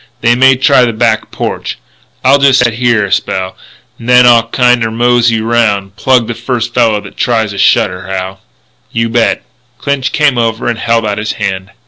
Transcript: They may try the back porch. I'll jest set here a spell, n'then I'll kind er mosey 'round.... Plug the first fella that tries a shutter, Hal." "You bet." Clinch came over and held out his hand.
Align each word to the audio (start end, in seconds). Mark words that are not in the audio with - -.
They 0.21 0.33
may 0.33 0.55
try 0.55 0.83
the 0.83 0.93
back 0.93 1.29
porch. 1.29 1.77
I'll 2.25 2.39
jest 2.39 2.61
set 2.63 2.73
here 2.73 3.05
a 3.05 3.11
spell, 3.11 3.55
n'then 3.99 4.25
I'll 4.25 4.47
kind 4.47 4.83
er 4.83 4.89
mosey 4.89 5.41
'round.... 5.41 5.95
Plug 5.95 6.25
the 6.25 6.33
first 6.33 6.73
fella 6.73 6.99
that 7.03 7.17
tries 7.17 7.53
a 7.53 7.59
shutter, 7.59 8.07
Hal." 8.07 8.39
"You 8.91 9.09
bet." 9.09 9.43
Clinch 9.77 10.11
came 10.11 10.39
over 10.39 10.67
and 10.67 10.79
held 10.79 11.05
out 11.05 11.19
his 11.19 11.33
hand. 11.33 11.69